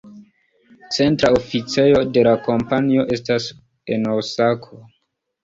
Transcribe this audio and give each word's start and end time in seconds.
Centra 0.95 1.29
oficejo 1.39 2.01
de 2.15 2.23
la 2.29 2.33
kompanio 2.49 3.05
estas 3.19 3.49
en 3.99 4.09
Osako. 4.17 4.83